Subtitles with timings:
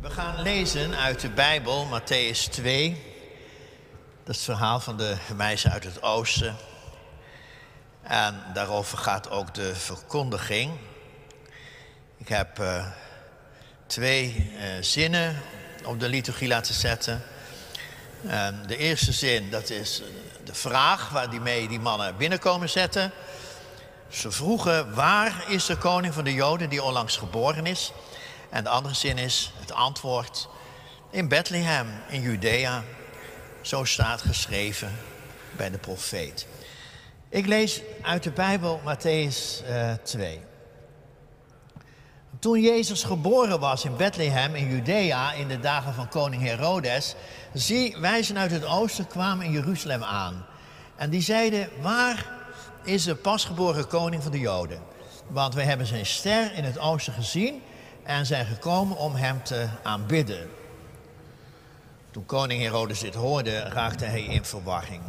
[0.00, 3.02] We gaan lezen uit de Bijbel, Matthäus 2.
[4.24, 6.56] Dat is het verhaal van de meisje uit het oosten.
[8.02, 10.72] En daarover gaat ook de verkondiging.
[12.16, 12.86] Ik heb uh,
[13.86, 15.42] twee uh, zinnen
[15.84, 17.22] op de liturgie laten zetten.
[18.26, 20.02] En de eerste zin, dat is
[20.44, 23.12] de vraag waar die mee die mannen binnenkomen zetten.
[24.08, 27.92] Ze vroegen, waar is de koning van de Joden die onlangs geboren is?
[28.50, 30.48] En de andere zin is het antwoord
[31.10, 32.82] in Bethlehem, in Judea.
[33.60, 34.92] Zo staat geschreven
[35.56, 36.46] bij de profeet.
[37.28, 40.40] Ik lees uit de Bijbel Matthäus uh, 2.
[42.38, 47.14] Toen Jezus geboren was in Bethlehem in Judea in de dagen van koning Herodes,
[47.54, 50.46] zie wijzen uit het oosten kwamen in Jeruzalem aan.
[50.96, 52.26] En die zeiden, waar
[52.84, 54.82] is de pasgeboren koning van de Joden?
[55.26, 57.62] Want wij hebben zijn ster in het oosten gezien
[58.02, 60.48] en zijn gekomen om hem te aanbidden.
[62.10, 65.02] Toen koning Herodes dit hoorde, raakte hij in verwarring.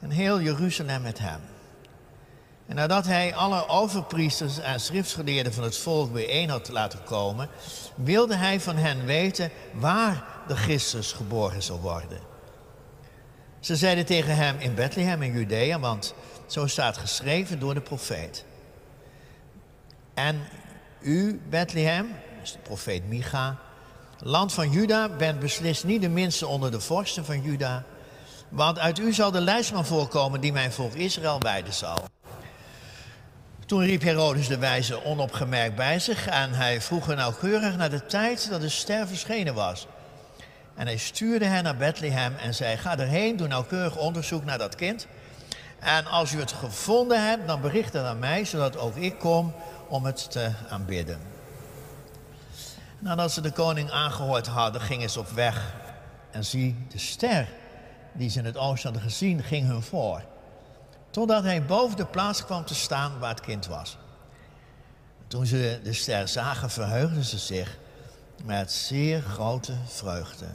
[0.00, 1.40] En heel Jeruzalem met hem.
[2.66, 7.48] En nadat hij alle overpriesters en schriftgeleerden van het volk bijeen had laten komen,
[7.94, 12.20] wilde hij van hen weten waar de Christus geboren zou worden.
[13.60, 16.14] Ze zeiden tegen hem in Bethlehem in Judea, want
[16.46, 18.44] zo staat geschreven door de profeet.
[20.14, 20.40] En
[21.06, 23.56] u, Bethlehem, is de profeet Micha,
[24.18, 27.84] land van Juda, bent beslist niet de minste onder de vorsten van Juda,
[28.48, 31.98] want uit u zal de leidsman voorkomen die mijn volk Israël wijden zal.
[33.66, 38.06] Toen riep Herodes de wijze onopgemerkt bij zich en hij vroeg er nauwkeurig naar de
[38.06, 39.86] tijd dat de ster verschenen was.
[40.74, 44.74] En hij stuurde hen naar Bethlehem en zei, ga erheen, doe nauwkeurig onderzoek naar dat
[44.74, 45.06] kind.
[45.78, 49.54] En als u het gevonden hebt, dan bericht het aan mij, zodat ook ik kom
[49.88, 51.20] om het te aanbidden.
[52.98, 55.74] Nadat ze de koning aangehoord hadden, gingen ze op weg.
[56.30, 57.48] En zie, de ster
[58.12, 60.22] die ze in het oosten hadden gezien, ging hun voor.
[61.10, 63.98] Totdat hij boven de plaats kwam te staan waar het kind was.
[65.26, 67.78] Toen ze de ster zagen, verheugden ze zich
[68.44, 70.46] met zeer grote vreugde.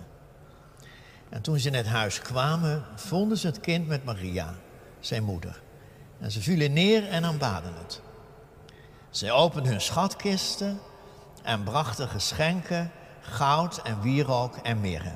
[1.29, 4.53] En toen ze in het huis kwamen, vonden ze het kind met Maria,
[4.99, 5.61] zijn moeder.
[6.19, 8.01] En ze vielen neer en aanbaden het.
[9.11, 10.79] Zij openden hun schatkisten
[11.43, 12.91] en brachten geschenken,
[13.21, 15.11] goud en wierook en mirre.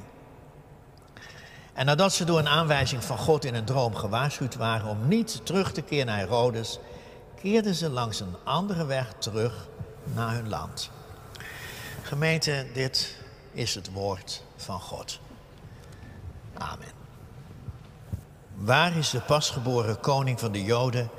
[1.73, 5.45] En nadat ze door een aanwijzing van God in een droom gewaarschuwd waren om niet
[5.45, 6.79] terug te keren naar Herodes,
[7.41, 9.67] keerden ze langs een andere weg terug
[10.03, 10.89] naar hun land.
[12.01, 13.17] Gemeente, dit
[13.51, 15.19] is het woord van God.
[16.53, 16.91] Amen.
[18.55, 21.09] Waar is de pasgeboren koning van de Joden?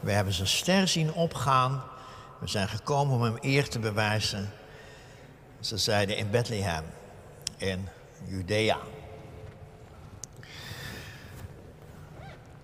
[0.00, 1.82] We hebben zijn ster zien opgaan
[2.38, 4.50] we zijn gekomen om hem eer te bewijzen.
[5.60, 6.84] Ze zeiden in Bethlehem,
[7.56, 7.88] in
[8.24, 8.78] Judea.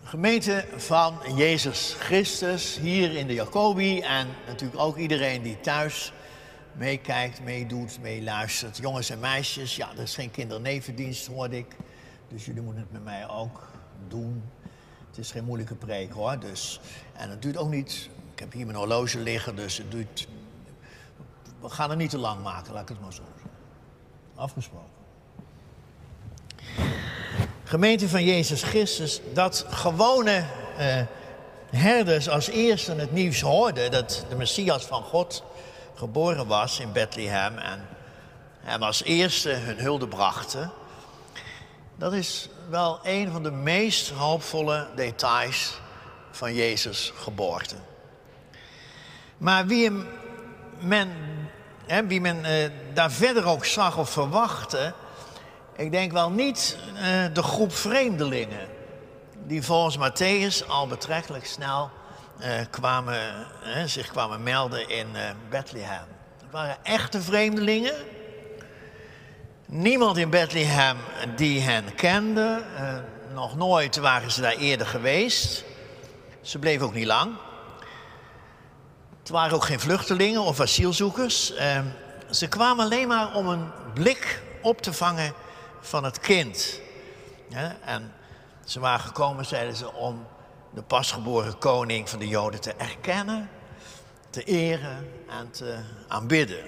[0.03, 6.12] Gemeente van Jezus Christus, hier in de Jacobi en natuurlijk ook iedereen die thuis
[6.73, 8.77] meekijkt, meedoet, meeluistert.
[8.77, 11.77] Jongens en meisjes, ja, er is geen kindernevendienst, hoorde ik.
[12.29, 13.69] Dus jullie moeten het met mij ook
[14.09, 14.43] doen.
[15.09, 16.39] Het is geen moeilijke preek hoor.
[16.39, 16.81] Dus,
[17.12, 20.27] en het duurt ook niet ik heb hier mijn horloge liggen, dus het duurt.
[21.61, 23.50] We gaan het niet te lang maken, laat ik het maar zo zeggen.
[24.34, 24.89] Afgesproken.
[27.65, 30.44] Gemeente van Jezus Christus, dat gewone
[30.78, 31.03] eh,
[31.71, 35.43] herders als eerste het nieuws hoorden dat de Messias van God
[35.94, 37.89] geboren was in Bethlehem en
[38.61, 40.71] hem als eerste hun hulde brachten.
[41.97, 45.78] Dat is wel een van de meest hoopvolle details
[46.31, 47.77] van Jezus' geboorte.
[49.44, 49.91] Maar wie,
[50.78, 51.12] men,
[52.06, 54.93] wie men uh, daar verder ook zag of verwachtte,
[55.77, 57.00] ik denk wel niet uh,
[57.32, 58.69] de groep vreemdelingen.
[59.47, 61.91] Die volgens Matthäus al betrekkelijk snel
[62.41, 63.47] uh, kwamen,
[63.87, 65.06] zich kwamen melden in
[65.50, 66.06] Bethlehem.
[66.41, 67.94] Het waren echte vreemdelingen.
[69.66, 70.97] Niemand in Bethlehem
[71.37, 72.62] die hen kende.
[73.35, 75.64] nog nooit waren ze daar eerder geweest.
[76.40, 77.37] Ze bleven ook niet lang.
[79.25, 81.55] Het waren ook geen vluchtelingen of asielzoekers.
[81.55, 81.85] Ehm,
[82.31, 85.32] ze kwamen alleen maar om een blik op te vangen
[85.81, 86.81] van het kind.
[87.85, 88.12] en
[88.65, 90.26] ze waren gekomen, zeiden ze, om
[90.71, 93.50] de pasgeboren koning van de Joden te erkennen,
[94.31, 95.76] te eren en te
[96.09, 96.67] aanbidden.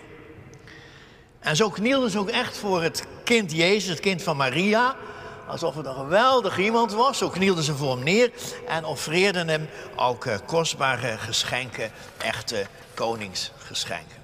[1.41, 4.97] En zo knielden ze ook echt voor het kind Jezus, het kind van Maria,
[5.47, 7.19] alsof het een geweldig iemand was.
[7.19, 8.31] Zo knielden ze voor hem neer
[8.67, 14.17] en offereerden hem ook uh, kostbare geschenken, echte koningsgeschenken.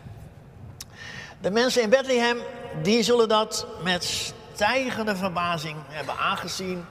[1.41, 2.39] De mensen in Bethlehem
[2.83, 6.85] die zullen dat met stijgende verbazing hebben aangezien.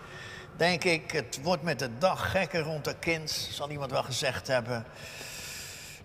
[0.58, 4.48] Denk ik, het wordt met de dag gekker rond de kind, zal iemand wel gezegd
[4.48, 4.86] hebben.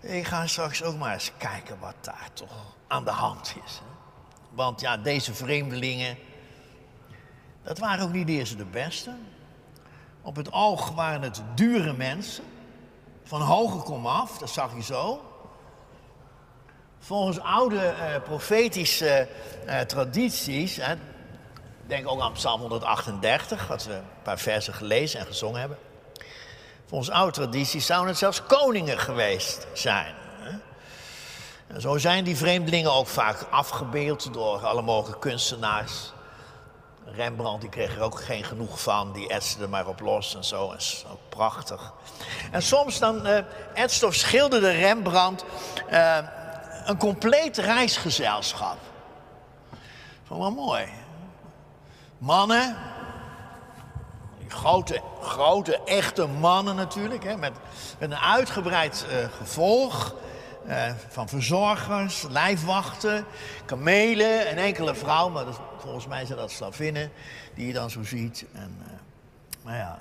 [0.01, 3.81] Ik ga straks ook maar eens kijken wat daar toch aan de hand is.
[4.49, 6.17] Want ja, deze vreemdelingen,
[7.67, 9.11] dat waren ook niet de eerste de beste.
[10.21, 12.43] Op het oog waren het dure mensen.
[13.23, 15.21] Van hoge kom af, dat zag je zo.
[16.99, 19.27] Volgens oude uh, profetische
[19.65, 20.95] uh, tradities, hè,
[21.87, 25.77] denk ook aan Psalm 138, wat we een paar versen gelezen en gezongen hebben.
[26.85, 30.15] Volgens oude tradities zouden het zelfs koningen geweest zijn.
[31.67, 36.11] En zo zijn die vreemdelingen ook vaak afgebeeld door alle mogelijke kunstenaars.
[37.15, 40.43] Rembrandt die kreeg er ook geen genoeg van, die etste er maar op los en
[40.43, 40.73] zo.
[40.77, 41.93] Zo prachtig.
[42.51, 45.45] En soms dan uh, of schilderde Rembrandt
[45.91, 46.17] uh,
[46.85, 48.77] een compleet reisgezelschap.
[50.23, 50.85] Van wel mooi.
[52.17, 52.77] Mannen,
[54.47, 57.53] grote, grote, echte mannen natuurlijk, hè, met,
[57.99, 60.15] met een uitgebreid uh, gevolg.
[60.67, 63.25] Uh, van verzorgers, lijfwachten,
[63.65, 67.11] kamelen, en enkele vrouw, maar dat, volgens mij zijn dat slavinnen
[67.55, 68.45] die je dan zo ziet.
[68.53, 68.87] En, uh,
[69.63, 69.99] maar ja,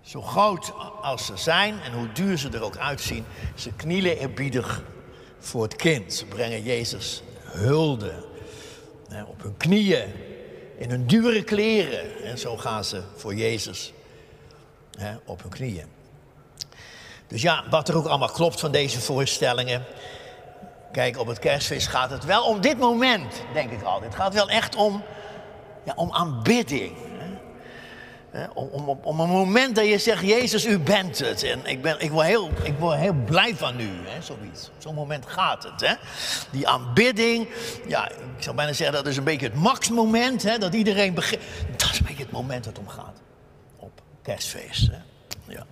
[0.00, 0.72] zo groot
[1.02, 3.24] als ze zijn en hoe duur ze er ook uitzien,
[3.54, 4.82] ze knielen eerbiedig
[5.38, 6.14] voor het kind.
[6.14, 8.24] Ze brengen Jezus hulde
[9.26, 10.12] op hun knieën,
[10.78, 12.24] in hun dure kleren.
[12.24, 13.92] En zo gaan ze voor Jezus
[15.24, 15.86] op hun knieën.
[17.28, 19.84] Dus ja, wat er ook allemaal klopt van deze voorstellingen.
[20.92, 24.12] Kijk, op het kerstfeest gaat het wel om dit moment, denk ik altijd.
[24.12, 25.02] Het gaat wel echt om,
[25.84, 26.92] ja, om aanbidding.
[28.54, 31.42] Om, om, om, een moment dat je zegt, Jezus, u bent het.
[31.42, 34.70] En ik, ben, ik, word, heel, ik word heel blij van u, hè, zoiets.
[34.78, 35.80] Zo'n moment gaat het.
[35.80, 35.94] Hè?
[36.50, 37.48] Die aanbidding,
[37.88, 40.42] ja, ik zou bijna zeggen, dat is een beetje het maxmoment.
[40.42, 41.42] Hè, dat iedereen begint.
[41.76, 43.20] Dat is een beetje het moment dat het om gaat.
[43.76, 44.90] Op kerstfeest.
[44.90, 44.98] Hè?
[45.52, 45.66] Ja.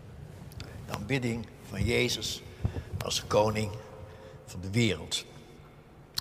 [0.95, 2.43] Aanbidding van Jezus
[3.05, 3.71] als koning
[4.47, 5.25] van de wereld.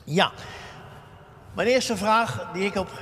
[0.04, 0.32] Ja,
[1.54, 3.00] mijn eerste vraag die ik op,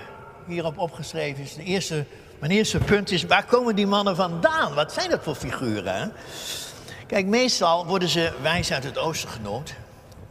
[0.47, 2.05] hierop opgeschreven is, de eerste
[2.41, 4.73] mijn eerste punt is, waar komen die mannen vandaan?
[4.73, 6.13] Wat zijn dat voor figuren?
[7.07, 9.73] Kijk, meestal worden ze wijs uit het oosten genoemd.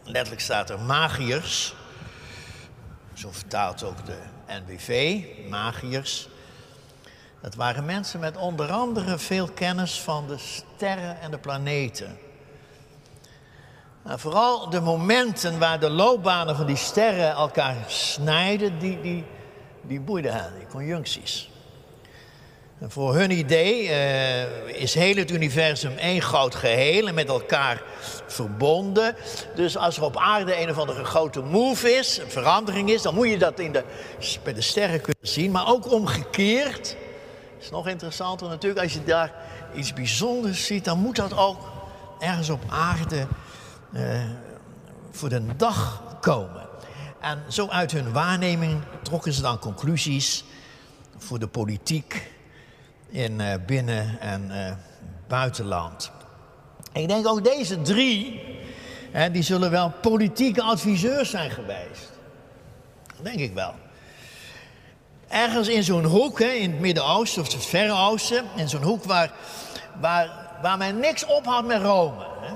[0.05, 1.75] Letterlijk staat er magiërs.
[3.15, 6.29] Zo vertaalt ook de NBV, magiërs.
[7.41, 12.19] Dat waren mensen met onder andere veel kennis van de sterren en de planeten.
[14.05, 19.25] Nou, vooral de momenten waar de loopbanen van die sterren elkaar snijden, die, die,
[19.83, 21.51] die boeiden hen, die conjuncties.
[22.89, 27.83] Voor hun idee uh, is heel het universum één groot geheel en met elkaar
[28.27, 29.17] verbonden.
[29.55, 33.15] Dus als er op aarde een of andere grote move is, een verandering is, dan
[33.15, 33.85] moet je dat in de,
[34.43, 35.51] bij de sterren kunnen zien.
[35.51, 36.97] Maar ook omgekeerd,
[37.61, 39.33] dat is nog interessanter natuurlijk, als je daar
[39.75, 41.73] iets bijzonders ziet, dan moet dat ook
[42.19, 43.27] ergens op aarde
[43.93, 44.03] uh,
[45.11, 46.69] voor de dag komen.
[47.21, 50.45] En zo uit hun waarneming trokken ze dan conclusies
[51.17, 52.33] voor de politiek
[53.09, 54.73] in uh, binnen- en uh,
[55.29, 56.11] buitenland.
[56.93, 58.41] ik denk ook deze drie,
[59.11, 62.11] hè, die zullen wel politieke adviseurs zijn geweest.
[63.23, 63.75] Denk ik wel.
[65.31, 69.05] Ergens in zo'n hoek, hè, in het Midden-Oosten of het Verre Oosten, in zo'n hoek
[69.05, 69.33] waar,
[70.01, 72.27] waar, waar men niks op had met Rome.
[72.41, 72.55] Hè.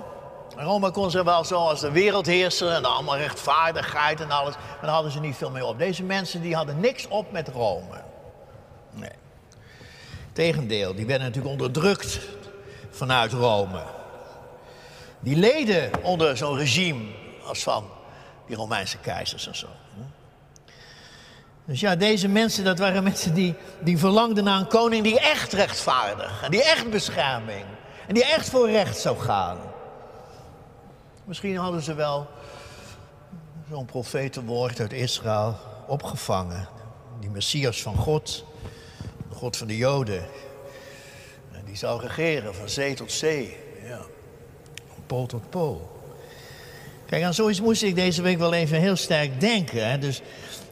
[0.62, 4.90] Rome kon ze wel zo als de wereldheerser en allemaal rechtvaardigheid en alles, maar daar
[4.90, 5.78] hadden ze niet veel mee op.
[5.78, 8.02] Deze mensen die hadden niks op met Rome.
[8.90, 9.10] Nee.
[10.32, 12.20] Tegendeel, die werden natuurlijk onderdrukt
[12.90, 13.82] vanuit Rome.
[15.20, 17.04] Die leden onder zo'n regime
[17.46, 17.84] als van
[18.46, 19.66] die Romeinse keizers en zo.
[21.66, 25.52] Dus ja, deze mensen, dat waren mensen die, die verlangden naar een koning die echt
[25.52, 27.64] rechtvaardig en die echt bescherming
[28.06, 29.58] en die echt voor recht zou gaan.
[31.24, 32.26] Misschien hadden ze wel
[33.70, 35.56] zo'n profetenwoord uit Israël
[35.86, 36.68] opgevangen.
[37.20, 38.44] Die Messias van God.
[39.32, 40.26] God van de Joden.
[41.52, 43.56] En die zou regeren van zee tot zee.
[43.82, 43.98] Ja.
[44.86, 46.02] Van pool tot pool.
[47.06, 49.90] Kijk, aan zoiets moest ik deze week wel even heel sterk denken.
[49.90, 49.98] Hè.
[49.98, 50.22] Dus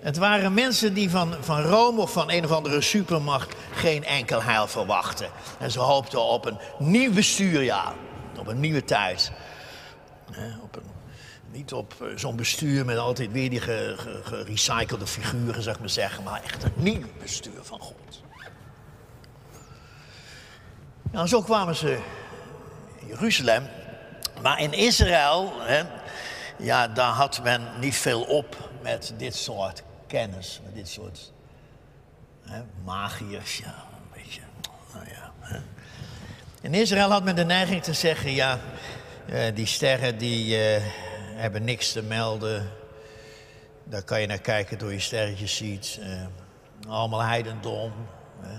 [0.02, 4.42] het waren mensen die van, van Rome of van een of andere supermacht geen enkel
[4.42, 5.30] heil verwachten.
[5.58, 7.94] En ze hoopten op een nieuw bestuur, ja.
[8.38, 9.32] Op een nieuwe tijd.
[10.62, 10.82] op een,
[11.50, 13.60] niet op eh, zo'n bestuur met altijd weer die
[14.22, 16.24] gerecyclede figuren, zeg maar zeggen.
[16.24, 18.22] Maar echt een nieuw bestuur van God.
[21.10, 21.98] Nou, zo kwamen ze
[23.00, 23.68] in Jeruzalem.
[24.42, 25.52] Maar in Israël,
[26.58, 29.82] ja, daar had men niet veel op met dit soort
[30.12, 31.32] kennis met dit soort
[32.42, 33.58] hè, magiërs.
[33.58, 34.40] Ja, een beetje.
[34.92, 35.32] Nou ja.
[36.60, 38.58] In Israël had men de neiging te zeggen: ja,
[39.26, 40.82] eh, die sterren die eh,
[41.34, 42.70] hebben niks te melden.
[43.84, 45.98] Daar kan je naar kijken door je sterretjes ziet.
[46.00, 47.92] Eh, allemaal heidendom.
[48.40, 48.58] Hè.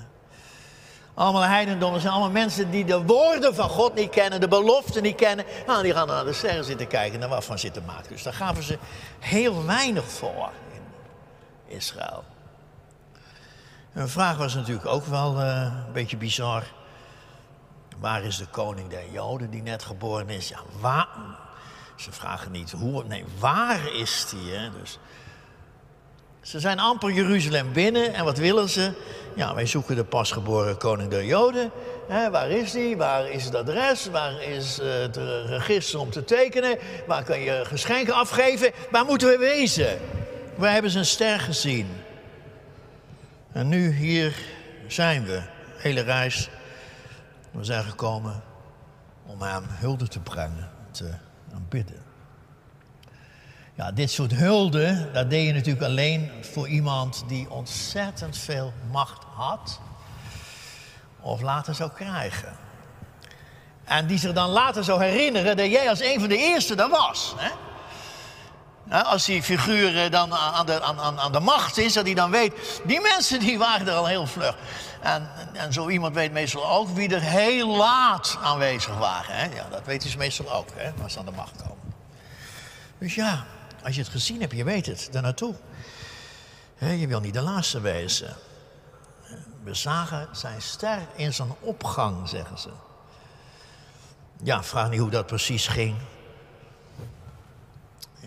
[1.13, 1.91] Allemaal heidendom.
[1.91, 5.45] Dat zijn allemaal mensen die de woorden van God niet kennen, de beloften niet kennen.
[5.67, 8.09] Nou, die gaan naar de sterren zitten kijken en daar wat van zitten maken.
[8.09, 8.77] Dus daar gaven ze
[9.19, 10.51] heel weinig voor
[11.73, 12.23] Israël.
[13.93, 16.63] Een vraag was natuurlijk ook wel uh, een beetje bizar.
[17.99, 20.49] Waar is de koning der Joden die net geboren is?
[20.49, 21.07] Ja, waar?
[21.95, 24.53] Ze vragen niet hoe, nee, waar is die?
[24.53, 24.69] Hè?
[24.79, 24.99] Dus
[26.41, 28.91] ze zijn amper Jeruzalem binnen en wat willen ze?
[29.35, 31.71] Ja, wij zoeken de pasgeboren koning der Joden.
[32.07, 32.97] Waar is die?
[32.97, 34.09] Waar is het adres?
[34.09, 36.77] Waar is uh, het register om te tekenen?
[37.07, 38.71] Waar kan je geschenken afgeven?
[38.91, 39.99] Waar moeten we wezen?
[40.55, 41.87] We hebben zijn ster gezien.
[43.51, 44.35] En nu hier
[44.87, 45.41] zijn we,
[45.77, 46.49] hele reis.
[47.51, 48.43] We zijn gekomen
[49.25, 51.13] om hem hulde te brengen, te
[51.53, 52.01] aanbidden.
[53.73, 59.23] Ja, dit soort hulde, dat deed je natuurlijk alleen voor iemand die ontzettend veel macht
[59.23, 59.79] had
[61.19, 62.55] of later zou krijgen.
[63.83, 66.89] En die zich dan later zou herinneren dat jij als een van de eerste dat
[66.89, 67.33] was.
[67.37, 67.49] Hè?
[68.89, 72.81] Als die figuur dan aan de, aan, aan de macht is, dat hij dan weet,
[72.85, 74.55] die mensen die waren er al heel vlug.
[75.01, 79.35] En, en zo iemand weet meestal ook wie er heel laat aanwezig waren.
[79.35, 79.55] Hè?
[79.55, 81.93] Ja, dat weten ze meestal ook, hè, als ze aan de macht komen.
[82.97, 83.45] Dus ja,
[83.83, 85.55] als je het gezien hebt, je weet het, daar naartoe.
[86.77, 88.35] Je wil niet de laatste wezen.
[89.63, 92.69] We zagen zijn ster in zijn opgang, zeggen ze.
[94.43, 95.95] Ja, vraag niet hoe dat precies ging.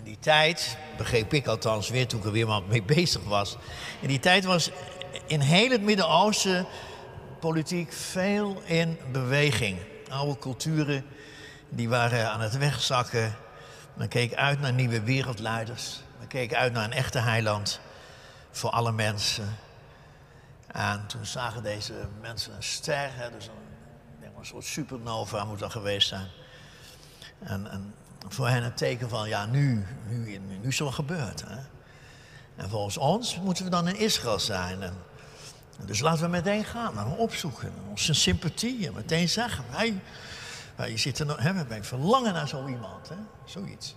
[0.07, 3.57] Die tijd, begreep ik althans weer toen ik er weer maar mee bezig was.
[4.01, 4.71] In die tijd was
[5.27, 6.67] in heel het Midden-Oosten
[7.41, 9.79] politiek veel in beweging.
[10.09, 11.05] Oude culturen
[11.69, 13.37] die waren aan het wegzakken.
[13.95, 16.01] Men keek uit naar nieuwe wereldleiders.
[16.19, 17.81] Men keek uit naar een echte heiland
[18.51, 19.57] voor alle mensen.
[20.67, 26.09] En toen zagen deze mensen een ster, dus een, een soort supernova moet dat geweest
[26.09, 26.29] zijn.
[27.39, 27.95] En, en,
[28.29, 31.45] voor hen een teken van, ja, nu, nu, nu is er gebeurd.
[31.47, 31.57] Hè.
[32.57, 34.83] En volgens ons moeten we dan in Israël zijn.
[34.83, 34.95] En,
[35.85, 37.73] dus laten we meteen gaan, hem opzoeken.
[37.91, 40.01] Onze sympathie en meteen zeggen, wij,
[40.77, 43.09] wij zitten hè, wij verlangen naar zo iemand.
[43.09, 43.17] Hè.
[43.45, 43.97] Zoiets.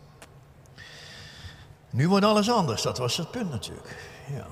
[1.90, 3.98] Nu wordt alles anders, dat was het punt natuurlijk.
[4.36, 4.46] Ja.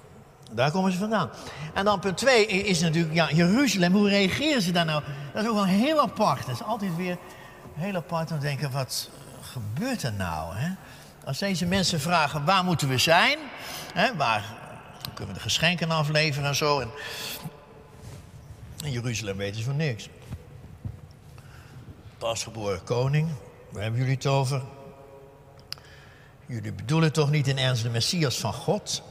[0.51, 1.29] Daar komen ze vandaan.
[1.73, 5.03] En dan punt twee is natuurlijk, ja, Jeruzalem, hoe reageren ze daar nou?
[5.33, 6.45] Dat is ook wel heel apart.
[6.45, 7.17] Dat is altijd weer
[7.73, 9.09] heel apart om te denken, wat
[9.57, 10.55] gebeurt er nou?
[11.25, 13.37] Als deze mensen vragen, waar moeten we zijn?
[13.93, 14.55] Hè, waar
[15.13, 16.79] kunnen we de geschenken afleveren en zo.
[16.79, 16.89] En
[18.83, 20.09] in Jeruzalem weten ze van niks.
[22.17, 23.29] Pasgeboren koning,
[23.69, 24.61] waar hebben jullie het over?
[26.45, 29.03] Jullie bedoelen toch niet in ernst de Messias van God?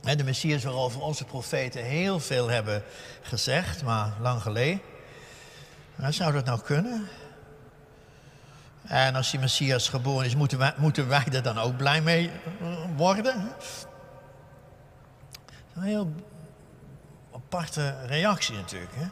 [0.00, 2.84] De Messias waarover onze profeten heel veel hebben
[3.22, 4.80] gezegd, maar lang geleden.
[6.08, 7.08] zou dat nou kunnen?
[8.82, 12.30] En als die Messias geboren is, moeten wij, moeten wij er dan ook blij mee
[12.96, 13.52] worden?
[15.74, 16.12] Een heel
[17.34, 18.92] aparte reactie natuurlijk.
[18.94, 19.06] Hè?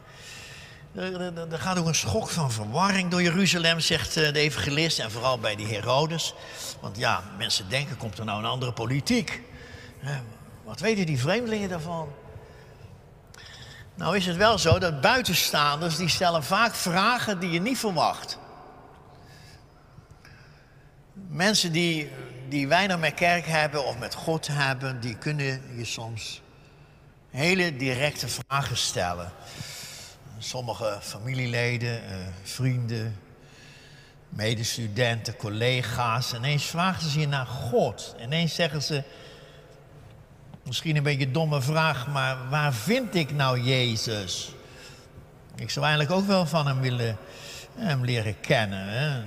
[1.51, 4.99] Er, gaat ook een schok van verwarring door Jeruzalem, zegt eh, de evangelist.
[4.99, 6.33] En vooral bij die Herodes.
[6.79, 9.41] Want ja, mensen denken, komt er nou een andere politiek?
[10.63, 12.13] Wat weten die vreemdelingen daarvan?
[13.95, 18.37] Nou is het wel zo dat buitenstaanders, die stellen vaak vragen die je niet verwacht.
[21.31, 22.09] Mensen die,
[22.49, 26.41] die weinig met kerk hebben of met God hebben, die kunnen je soms
[27.29, 29.31] hele directe vragen stellen.
[30.37, 33.19] Sommige familieleden, eh, vrienden,
[34.29, 36.33] medestudenten, collega's.
[36.33, 38.15] Ineens vragen ze je naar God.
[38.21, 39.03] Ineens zeggen ze,
[40.63, 44.51] misschien een beetje een domme vraag, maar waar vind ik nou Jezus?
[45.55, 47.17] Ik zou eigenlijk ook wel van hem willen
[47.75, 48.87] hem leren kennen.
[48.87, 49.21] Hè?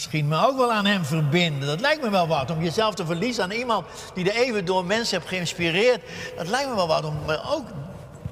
[0.00, 1.68] Misschien me ook wel aan hem verbinden.
[1.68, 2.50] Dat lijkt me wel wat.
[2.50, 6.00] Om jezelf te verliezen aan iemand die de eeuwen door mensen hebt geïnspireerd.
[6.36, 7.66] Dat lijkt me wel wat om ook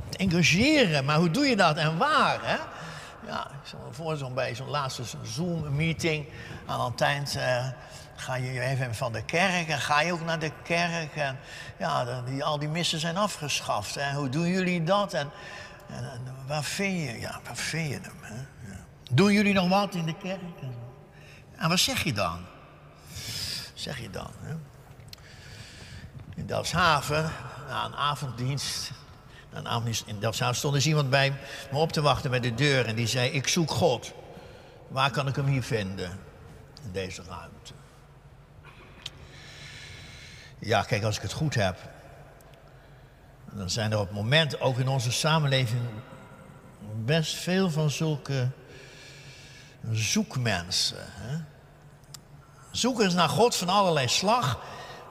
[0.09, 1.05] te engageren.
[1.05, 2.39] Maar hoe doe je dat en waar?
[2.43, 2.57] Hè?
[3.27, 3.47] Ja,
[3.91, 6.27] voor zo'n bij zo'n laatste Zoom-meeting
[6.67, 7.37] aan het eind.
[7.37, 7.67] Uh,
[8.17, 11.17] ga je even van de kerk en ga je ook naar de kerk.
[11.17, 11.39] En
[11.79, 14.01] ja, die, al die missen zijn afgeschaft.
[14.15, 15.13] Hoe doen jullie dat?
[15.15, 15.31] En,
[15.89, 18.19] en, waar vind je, ja, waar vind je hem?
[18.21, 18.35] Hè?
[19.11, 20.41] Doen jullie nog wat in de kerk?
[21.59, 22.45] En wat zeg je dan?
[23.75, 24.31] Zeg je dan?
[24.41, 24.55] Hè?
[26.49, 27.31] Delfshaven,
[27.69, 28.91] na een avonddienst.
[30.07, 31.33] In Delfshaven stond er iemand bij
[31.71, 34.13] me op te wachten bij de deur en die zei: Ik zoek God.
[34.89, 36.11] Waar kan ik hem hier vinden?
[36.85, 37.73] In deze ruimte.
[40.59, 41.79] Ja, kijk, als ik het goed heb,
[43.53, 45.83] dan zijn er op het moment ook in onze samenleving
[47.05, 48.49] best veel van zulke
[49.97, 51.05] zoekmensen.
[51.07, 51.37] Hè?
[52.71, 54.59] Zoekers naar God van allerlei slag.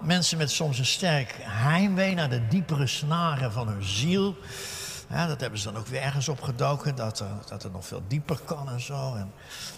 [0.02, 4.36] Mensen met soms een sterk heimwee naar de diepere snaren van hun ziel.
[5.10, 8.02] Ja, dat hebben ze dan ook weer ergens opgedoken, dat, er, dat het nog veel
[8.08, 9.16] dieper kan en zo.
[9.16, 9.32] En,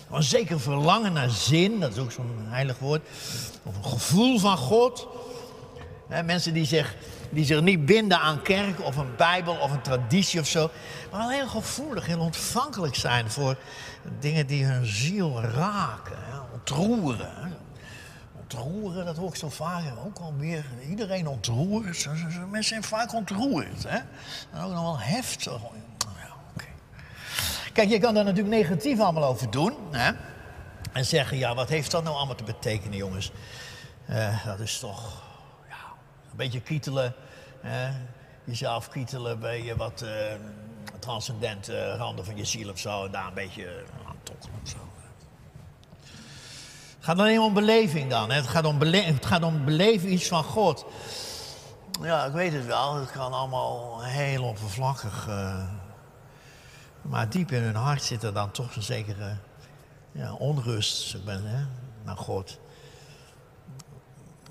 [0.08, 3.08] maar zeker verlangen naar zin, dat is ook zo'n heilig woord.
[3.63, 5.08] Of een gevoel van God.
[6.25, 6.95] Mensen die zich,
[7.29, 10.69] die zich niet binden aan kerk of een bijbel of een traditie of zo.
[11.11, 13.57] Maar wel heel gevoelig, heel ontvankelijk zijn voor
[14.19, 16.17] dingen die hun ziel raken,
[16.53, 17.57] ontroeren
[18.53, 20.65] ontroeren, dat hoor ik zo vaak ook alweer.
[20.89, 22.07] Iedereen ontroert.
[22.49, 23.85] Mensen zijn vaak ontroerd.
[23.85, 24.07] En
[24.63, 25.53] ook nog wel heftig.
[25.53, 26.67] Ja, okay.
[27.73, 29.73] Kijk, je kan daar natuurlijk negatief allemaal over doen.
[30.93, 33.31] En zeggen, ja, wat heeft dat nou allemaal te betekenen, jongens?
[34.09, 35.23] Uh, dat is toch
[36.31, 37.13] een beetje kietelen.
[37.62, 37.91] Hè?
[38.43, 40.09] Jezelf kietelen bij je wat uh,
[41.00, 43.05] transcendente randen van je ziel of zo.
[43.05, 44.77] En daar een beetje aan tokkelen of zo.
[46.95, 48.31] Het gaat alleen om beleving dan.
[48.31, 50.86] Het gaat om, het gaat om beleven iets van God.
[52.01, 52.95] Ja, ik weet het wel.
[52.95, 55.27] Het kan allemaal heel oppervlakkig.
[57.01, 59.38] Maar diep in hun hart zit er dan toch een zekere
[60.12, 61.65] ja, onrust ben, hè,
[62.03, 62.59] naar God.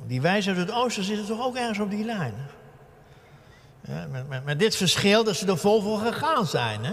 [0.07, 2.35] Die wijzen uit het oosten zitten toch ook ergens op die lijn.
[4.11, 6.85] Met, met, dit verschil dat ze er vol voor gegaan zijn.
[6.85, 6.93] Hè?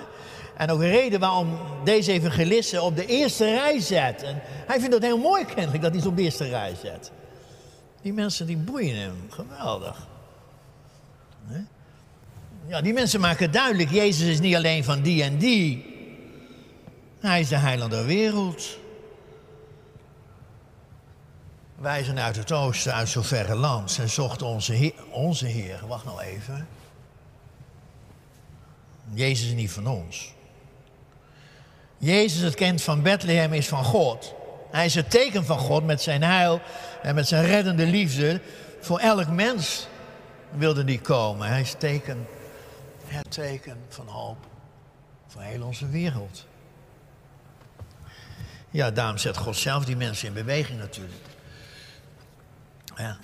[0.58, 4.24] En ook een reden waarom deze evangelisten op de eerste rij zet.
[4.24, 7.12] En hij vindt het heel mooi kennelijk dat hij ze op de eerste rij zet.
[8.02, 9.28] Die mensen die boeien hem.
[9.30, 10.08] Geweldig.
[12.68, 15.94] Ja, die mensen maken duidelijk, Jezus is niet alleen van die en die.
[17.20, 18.78] Hij is de heiland der wereld.
[21.76, 23.98] Wij zijn uit het oosten, uit zo'n verre land.
[24.00, 25.88] En zochten onze heer, onze heer.
[25.88, 26.68] Wacht nou even.
[29.14, 30.34] Jezus is niet van ons.
[31.98, 34.34] Jezus, het kind van Bethlehem, is van God.
[34.72, 36.62] Hij is het teken van God met zijn heil
[37.02, 38.42] en met zijn reddende liefde.
[38.82, 39.88] Voor elk mens
[40.52, 41.48] wilde die komen.
[41.48, 42.28] Hij is teken,
[43.06, 44.38] het teken van hoop
[45.28, 46.46] voor heel onze wereld.
[48.70, 51.35] Ja, daarom zet God zelf die mensen in beweging natuurlijk.
[52.96, 53.18] Ja,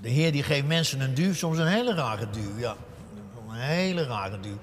[0.00, 2.58] de Heer die geeft mensen een duw, soms een hele rare duw.
[2.58, 2.76] Ja,
[3.48, 4.58] een hele rare duw.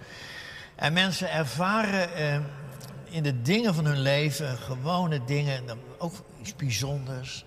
[0.76, 2.40] En mensen ervaren eh,
[3.10, 5.64] in de dingen van hun leven, gewone dingen,
[5.98, 7.46] ook iets bijzonders.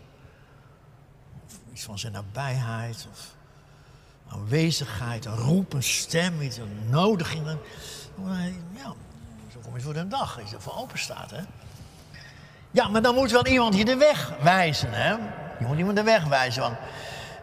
[1.72, 3.34] Iets van zijn nabijheid, of
[4.28, 7.46] aanwezigheid, een roep, een stem, iets, een nodiging.
[8.74, 8.94] Ja,
[9.52, 11.30] zo kom je voor de dag, als je ervoor open staat.
[11.30, 11.42] Hè?
[12.70, 14.92] Ja, maar dan moet wel iemand je de weg wijzen.
[14.92, 15.16] Hè?
[15.62, 16.76] Je moet iemand de weg wijzen.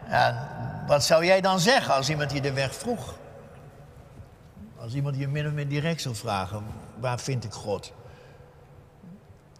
[0.08, 0.48] Ja,
[0.86, 3.14] wat zou jij dan zeggen als iemand je de weg vroeg?
[4.78, 6.64] Als iemand je min of meer direct zou vragen,
[7.00, 7.92] waar vind ik God?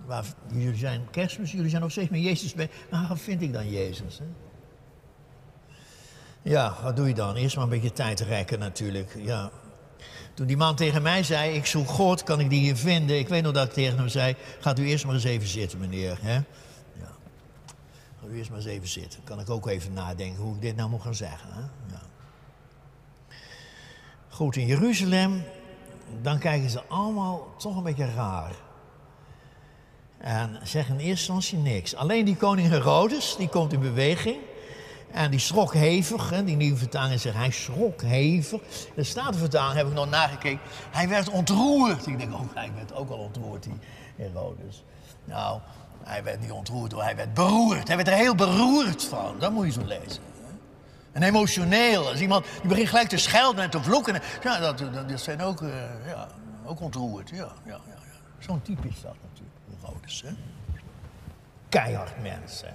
[0.06, 2.70] Waar, jullie zijn kerstmis, jullie zijn nog steeds met Jezus bij.
[2.90, 4.18] Waar vind ik dan Jezus?
[4.18, 4.24] Hè?
[6.42, 7.36] Ja, wat doe je dan?
[7.36, 9.14] Eerst maar een beetje tijd rekken natuurlijk.
[9.18, 9.50] Ja.
[10.34, 13.18] Toen die man tegen mij zei, ik zoek God, kan ik die hier vinden?
[13.18, 15.78] Ik weet nog dat ik tegen hem zei, gaat u eerst maar eens even zitten
[15.78, 16.18] meneer.
[16.20, 16.40] Hè?
[18.34, 19.24] Eerst maar eens even zitten.
[19.24, 21.48] Kan ik ook even nadenken hoe ik dit nou moet gaan zeggen.
[21.52, 21.62] Hè?
[24.28, 25.44] Goed, in Jeruzalem,
[26.22, 28.54] dan kijken ze allemaal toch een beetje raar.
[30.18, 31.94] En zeggen in eerste instantie niks.
[31.94, 34.38] Alleen die koning Herodes, die komt in beweging.
[35.10, 36.30] En die schrok hevig.
[36.30, 38.60] Hè, die nieuwe vertaling zegt, hij schrok hevig.
[38.94, 40.60] De Statenvertaling heb ik nog nagekeken.
[40.90, 42.06] Hij werd ontroerd.
[42.06, 43.78] Ik denk, oh, hij werd ook al ontroerd, die
[44.16, 44.84] Herodes.
[45.24, 45.60] Nou,
[46.02, 47.86] hij werd niet ontroerd, hij werd beroerd.
[47.86, 49.38] Hij werd er heel beroerd van.
[49.38, 50.22] Dat moet je zo lezen.
[51.12, 52.08] En emotioneel.
[52.08, 54.20] Als iemand die begint gelijk te schelden en te vloeken.
[54.42, 55.74] Ja, dat, dat, zijn ook, uh,
[56.06, 56.28] ja,
[56.64, 57.28] ook ontroerd.
[57.28, 58.18] Ja, ja, ja, ja.
[58.38, 59.56] Zo'n type is dat natuurlijk.
[59.80, 60.22] Herodes.
[60.22, 60.30] Hè?
[61.68, 62.74] Keihard mensen.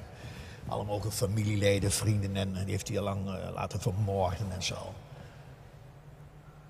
[0.67, 4.93] Allemaal ook familieleden, vrienden en die heeft hij lang uh, laten vermoorden en zo.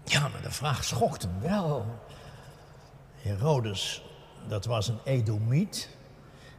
[0.04, 1.86] Ja, maar de vraag schokt hem wel.
[3.16, 4.04] Herodes,
[4.48, 5.95] dat was een Edomiet.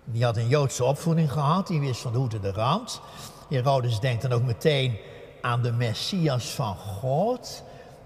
[0.09, 3.01] Die had een Joodse opvoeding gehad, die wist van de hoed en de rand.
[3.49, 4.99] Herodes denkt dan ook meteen
[5.41, 7.63] aan de Messias van God.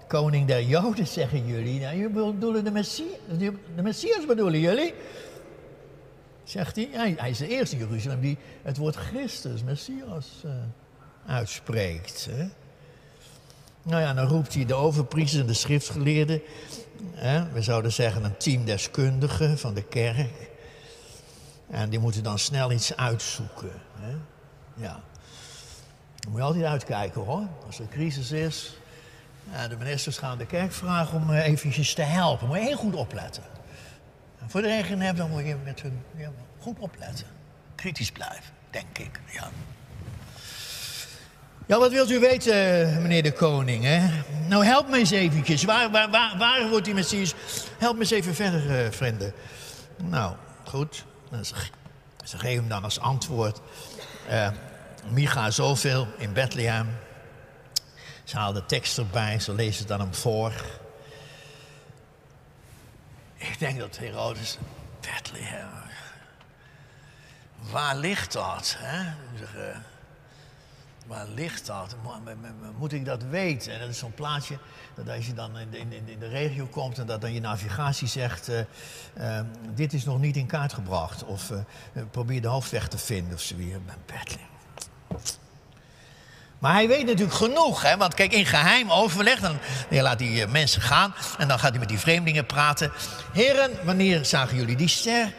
[0.07, 1.79] Koning der Joden, zeggen jullie.
[1.79, 3.17] Nou, jullie bedoelen de Messias,
[3.75, 4.93] de Messias bedoelen jullie?
[6.43, 10.51] Zegt hij, hij, is de eerste Jeruzalem die het woord Christus, Messias, uh,
[11.25, 12.27] uitspreekt.
[12.29, 12.47] Hè?
[13.83, 16.41] Nou ja, dan roept hij de overpriesters en de schriftgeleerden.
[17.13, 17.51] Hè?
[17.51, 20.50] We zouden zeggen een team deskundigen van de kerk.
[21.71, 23.71] En die moeten dan snel iets uitzoeken.
[23.99, 24.15] Hè?
[24.73, 24.99] Ja.
[26.29, 27.47] Moet je altijd uitkijken hoor.
[27.65, 28.73] Als er crisis is.
[29.51, 32.47] En de ministers gaan de kerk vragen om eh, eventjes te helpen.
[32.47, 33.43] Moet je heel goed opletten.
[34.39, 36.03] En voor de regen dan moet je met hun
[36.59, 37.27] goed opletten.
[37.75, 39.19] Kritisch blijven, denk ik.
[39.33, 39.49] Ja.
[41.65, 43.83] Ja, wat wilt u weten, meneer de koning?
[43.83, 44.07] Hè?
[44.47, 45.63] Nou, help me eens eventjes.
[45.63, 47.35] Waar, waar, waar, waar wordt die Messias?
[47.77, 49.33] Help me eens even verder, uh, vrienden.
[49.97, 51.05] Nou, goed.
[52.23, 53.59] Ze, geven hem dan als antwoord.
[54.29, 54.49] Uh,
[55.09, 56.97] Micha zoveel in Bethlehem.
[58.23, 60.53] Ze halen de tekst erbij, ze lezen dan hem voor.
[63.37, 64.57] Ik denk dat Herodes,
[64.99, 65.69] Bethlehem,
[67.59, 68.75] waar ligt dat?
[68.77, 69.13] Hè?
[71.07, 71.95] Waar ligt dat?
[72.77, 73.73] Moet ik dat weten?
[73.73, 74.57] En dat is zo'n plaatje
[74.95, 77.39] dat als je dan in de, in, in de regio komt en dat dan je
[77.39, 78.59] navigatie zegt: uh,
[79.17, 79.39] uh,
[79.75, 81.23] Dit is nog niet in kaart gebracht.
[81.23, 81.59] Of uh,
[82.11, 83.77] probeer de hoofdweg te vinden of zoiets.
[84.05, 84.49] Bethlehem.
[86.59, 87.97] Maar hij weet natuurlijk genoeg, hè?
[87.97, 89.57] want kijk, in geheim overleg, dan,
[89.89, 92.91] dan laat hij mensen gaan en dan gaat hij met die vreemdelingen praten.
[93.33, 95.33] Heren, wanneer zagen jullie die ster?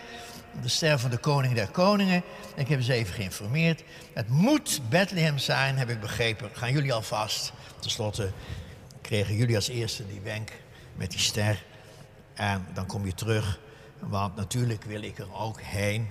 [0.60, 2.22] De ster van de koning der koningen.
[2.54, 3.82] Ik heb ze even geïnformeerd.
[4.12, 6.50] Het moet Bethlehem zijn, heb ik begrepen.
[6.52, 7.52] Gaan jullie alvast.
[7.80, 8.32] Ten slotte
[9.00, 10.50] kregen jullie als eerste die wenk
[10.94, 11.64] met die ster.
[12.34, 13.58] En dan kom je terug,
[13.98, 16.08] want natuurlijk wil ik er ook heen.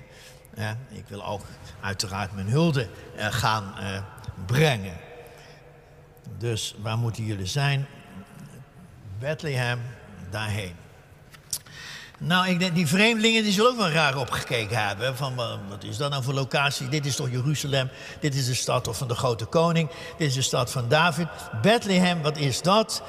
[0.90, 1.46] ik wil ook
[1.82, 4.04] uiteraard mijn hulde eh, gaan uh,
[4.46, 4.98] brengen.
[6.38, 7.88] Dus waar moeten jullie zijn?
[9.20, 9.80] Bethlehem,
[10.30, 10.76] daarheen.
[12.24, 15.18] Nou, ik denk, die vreemdelingen die zullen ook wel raar opgekeken hebben.
[15.18, 15.36] Van
[15.70, 16.90] wat is dat nou voor locatie?
[16.90, 17.90] Dit is toch Jeruzalem?
[18.20, 19.90] Dit is de stad van de grote koning?
[20.18, 21.28] Dit is de stad van David.
[21.62, 23.04] Bethlehem, wat is dat?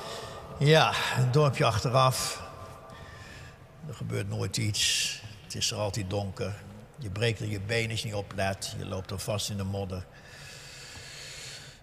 [0.58, 2.42] Ja, een dorpje achteraf.
[3.88, 5.20] Er gebeurt nooit iets.
[5.44, 6.54] Het is er altijd donker.
[6.98, 8.74] Je breekt er je benen als je niet oplet.
[8.78, 10.04] Je loopt er vast in de modder.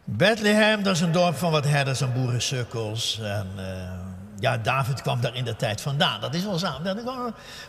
[0.03, 3.19] Bethlehem, dat is een dorp van wat herders en boerensukkels.
[3.19, 3.91] En uh,
[4.39, 6.21] ja, David kwam daar in de tijd vandaan.
[6.21, 6.79] Dat is wel zo.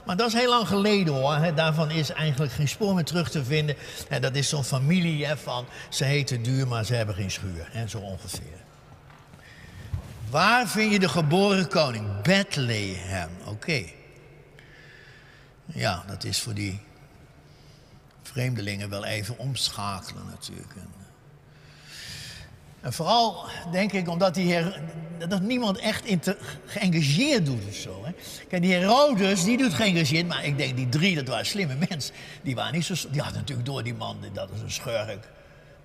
[0.04, 1.54] Maar dat is heel lang geleden hoor.
[1.54, 3.76] Daarvan is eigenlijk geen spoor meer terug te vinden.
[4.08, 7.68] En dat is zo'n familie van ze heten duur, maar ze hebben geen schuur.
[7.72, 8.58] En zo ongeveer.
[10.30, 12.22] Waar vind je de geboren koning?
[12.22, 13.30] Bethlehem.
[13.44, 13.82] Oké.
[15.66, 16.80] Ja, dat is voor die
[18.22, 20.74] vreemdelingen wel even omschakelen natuurlijk.
[22.80, 24.80] En vooral denk ik omdat die heer,
[25.28, 26.08] dat niemand echt
[26.66, 28.04] geëngageerd doet of zo.
[28.04, 28.12] Hè.
[28.48, 32.14] Kijk, die Herodes, die doet geëngageerd, maar ik denk die drie, dat waren slimme mensen.
[32.42, 35.28] Die waren niet zo, die hadden natuurlijk door die man, dat is een schurk.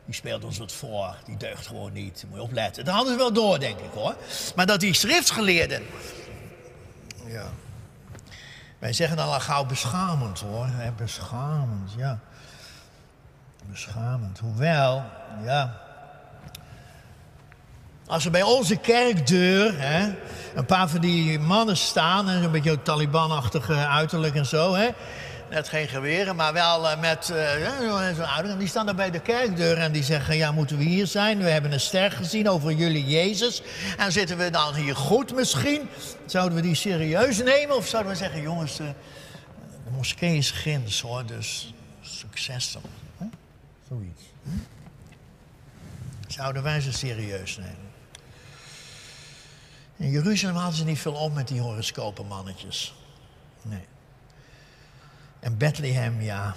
[0.05, 2.25] Die speelt ons wat voor, die deugt gewoon niet.
[2.27, 2.85] Moet je opletten.
[2.85, 4.15] Dat hadden ze wel door, denk ik hoor.
[4.55, 5.83] Maar dat die schriftgeleerden.
[7.27, 7.45] Ja.
[8.79, 10.67] Wij zeggen dan al gauw beschamend hoor.
[10.97, 12.19] Beschamend, ja.
[13.65, 14.39] Beschamend.
[14.39, 15.03] Hoewel,
[15.43, 15.81] ja.
[18.07, 20.13] Als er bij onze kerkdeur hè,
[20.55, 24.89] een paar van die mannen staan, een beetje Taliban-achtige uiterlijk en zo, hè,
[25.49, 28.57] net geen geweren, maar wel uh, met uh, zo'n ouder.
[28.57, 31.37] Die staan daar bij de kerkdeur en die zeggen: Ja, moeten we hier zijn?
[31.37, 33.61] We hebben een ster gezien over jullie Jezus.
[33.97, 35.89] En zitten we dan hier goed misschien?
[36.25, 37.75] Zouden we die serieus nemen?
[37.75, 38.87] Of zouden we zeggen: Jongens, uh,
[39.85, 42.81] de moskee is grens hoor, dus succes dan.
[43.89, 44.21] Zoiets.
[44.43, 44.49] Hm?
[46.27, 47.84] Zouden wij ze serieus nemen?
[49.95, 52.95] In Jeruzalem hadden ze niet veel om met die horoscopenmannetjes.
[53.61, 53.87] Nee.
[55.39, 56.55] En Bethlehem, ja,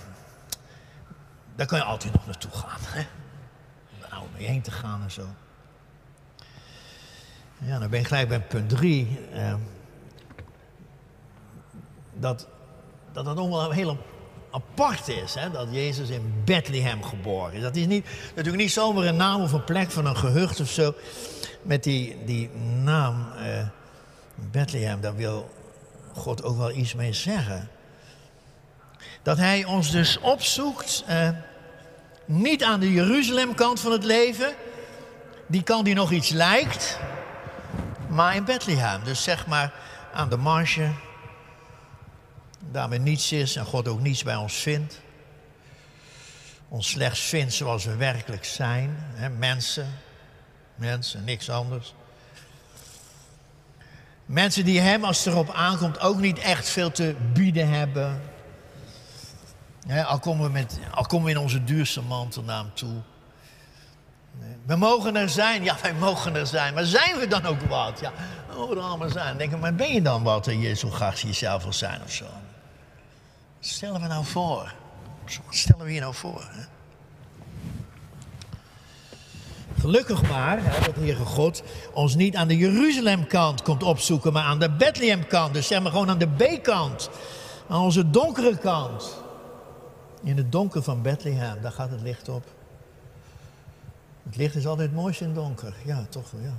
[1.55, 2.81] daar kan je altijd nog naartoe gaan.
[2.81, 3.07] Hè?
[4.11, 5.27] Nou mee heen te gaan en zo.
[7.59, 9.29] Ja, dan ben ik gelijk bij punt drie.
[9.33, 9.55] Eh,
[12.15, 12.49] dat,
[13.13, 13.99] dat nog wel heel
[14.51, 15.51] apart is, hè?
[15.51, 17.63] dat Jezus in Bethlehem geboren is.
[17.63, 20.69] Dat is niet, natuurlijk niet zomaar een naam of een plek van een gehucht of
[20.69, 20.95] zo
[21.63, 22.51] met die, die
[22.83, 23.67] naam uh,
[24.35, 25.51] Bethlehem, daar wil
[26.15, 27.69] God ook wel iets mee zeggen.
[29.23, 31.29] Dat hij ons dus opzoekt, uh,
[32.25, 34.55] niet aan de Jeruzalemkant van het leven,
[35.47, 36.99] die kant die nog iets lijkt,
[38.09, 39.05] maar in Bethlehem.
[39.05, 39.73] Dus zeg maar
[40.13, 40.91] aan de marge,
[42.71, 45.01] daar waar niets is en God ook niets bij ons vindt.
[46.69, 49.99] Ons slechts vindt zoals we werkelijk zijn, hè, mensen,
[50.75, 51.95] mensen, niks anders.
[54.27, 58.21] Mensen die hem, als het erop aankomt, ook niet echt veel te bieden hebben.
[60.07, 63.03] al, komen we met, al komen we in onze duurste mantel naar hem toe.
[64.67, 65.65] We mogen er zijn.
[65.65, 66.75] Ja, wij mogen er zijn.
[66.75, 68.01] Maar zijn we dan ook wat?
[68.01, 68.13] Ja,
[68.49, 69.37] we mogen er allemaal zijn.
[69.37, 72.27] Denk ik, maar ben je dan wat je zo graag jezelf wil zijn of zo?
[73.61, 74.75] Stellen we nou voor?
[75.25, 76.49] Wat stellen we hier nou voor?
[79.79, 84.45] Gelukkig maar hè, dat de Heere God ons niet aan de Jeruzalemkant komt opzoeken, maar
[84.45, 85.55] aan de Bethlehemkant.
[85.55, 87.11] Dus zeg maar gewoon aan de B-kant.
[87.69, 89.23] Aan onze donkere kant.
[90.23, 92.45] In het donker van Bethlehem, daar gaat het licht op.
[94.23, 95.75] Het licht is altijd het mooiste in donker.
[95.85, 96.55] Ja, toch ja.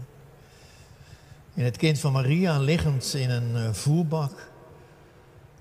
[1.54, 4.50] In het kind van Maria, liggend in een uh, voerbak.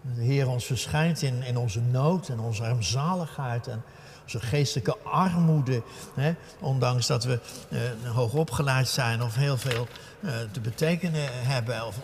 [0.00, 3.82] De Heer ons verschijnt in, in onze nood en onze armzaligheid en
[4.22, 5.82] onze geestelijke armoede.
[6.14, 6.34] Hè?
[6.60, 9.86] Ondanks dat we uh, hoog opgeleid zijn of heel veel
[10.20, 12.00] uh, te betekenen hebben of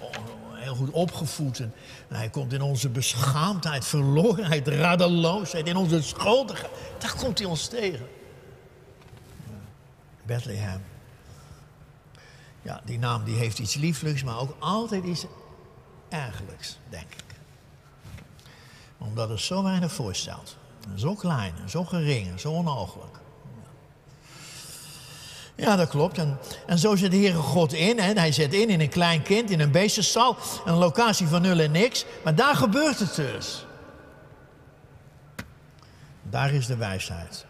[0.52, 1.62] heel goed opgevoed.
[2.08, 6.72] Hij komt in onze beschaamdheid, verlorenheid, radeloosheid, in onze schuldigheid.
[6.98, 8.06] Daar komt hij ons tegen.
[10.22, 10.82] Bethlehem.
[12.62, 15.26] Ja, die naam die heeft iets lieflijks, maar ook altijd iets
[16.08, 17.23] ergelijks, denk ik.
[18.98, 20.56] Omdat het zo weinig voorstelt.
[20.94, 23.22] Zo klein, zo gering, zo onogelijk.
[25.56, 26.18] Ja, dat klopt.
[26.18, 27.98] En, en zo zit de Heere God in.
[27.98, 28.12] Hè.
[28.12, 30.36] Hij zet in in een klein kind, in een beestenstal.
[30.64, 32.04] Een locatie van nul en niks.
[32.24, 33.66] Maar daar gebeurt het dus.
[36.22, 37.44] Daar is de wijsheid.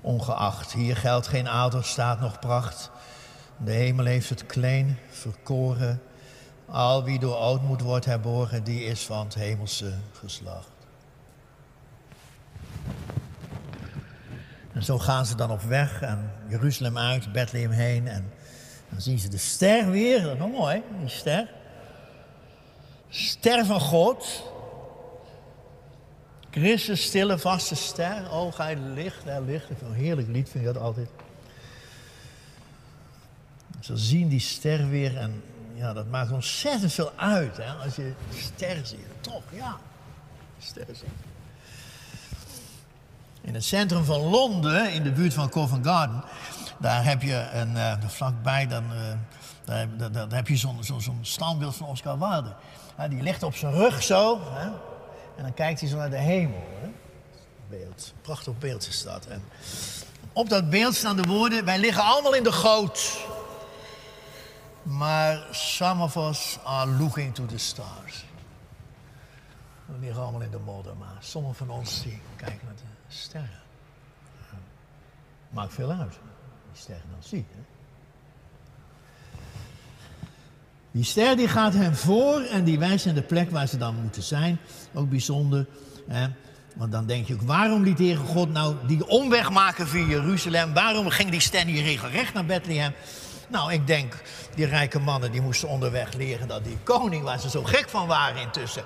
[0.00, 2.90] Ongeacht, hier geldt geen adelstaat nog pracht.
[3.56, 6.02] De hemel heeft het kleen verkoren.
[6.70, 10.70] Al wie door oudmoed wordt herborgen, die is van het hemelse geslacht.
[14.72, 18.08] En zo gaan ze dan op weg en Jeruzalem uit, Bethlehem heen.
[18.08, 18.32] En
[18.88, 20.22] dan zien ze de ster weer.
[20.22, 21.50] Dat is nog mooi, die ster.
[23.08, 24.52] Ster van God.
[26.50, 28.32] Christus, stille, vaste ster.
[28.32, 29.70] Oh, hij licht, hij licht.
[29.82, 31.08] Een heerlijk lied vind ik dat altijd.
[33.80, 35.42] Ze zien die ster weer en
[35.78, 37.56] ja, dat maakt ontzettend veel uit.
[37.56, 37.72] Hè?
[37.72, 39.76] Als je de ster ziet, toch, ja.
[40.58, 41.08] Ster ziet.
[43.40, 46.24] In het centrum van Londen, in de buurt van Covent Garden,
[46.78, 48.84] daar heb je een, uh, vlakbij, dan,
[49.64, 52.54] daar, daar, daar, heb je zo'n zo, zo standbeeld van Oscar Wilde.
[53.00, 54.66] Uh, die ligt op zijn rug zo, hè?
[55.36, 56.66] en dan kijkt hij zo naar de hemel.
[56.80, 56.88] Hè?
[57.68, 59.26] Beeld, prachtig beeld is dat.
[59.26, 59.42] En
[60.32, 63.26] op dat beeld staan de woorden, wij liggen allemaal in de goot.
[64.88, 68.24] Maar some of us are looking to the stars.
[69.86, 73.60] We liggen allemaal in de modder, maar sommigen van ons die kijken naar de sterren.
[75.50, 76.18] Maakt veel uit.
[76.72, 77.46] Die sterren dan zie.
[77.50, 77.60] Hè?
[80.90, 83.94] Die ster die gaat hen voor en die wijst hen de plek waar ze dan
[83.94, 84.58] moeten zijn.
[84.94, 85.66] Ook bijzonder.
[86.06, 86.26] Hè?
[86.74, 90.74] Want dan denk je ook, waarom liet Heer God nou die omweg maken via Jeruzalem?
[90.74, 92.92] Waarom ging die ster niet regelrecht naar Bethlehem?
[93.48, 94.22] Nou, ik denk,
[94.54, 98.06] die rijke mannen die moesten onderweg leren dat die koning, waar ze zo gek van
[98.06, 98.84] waren intussen,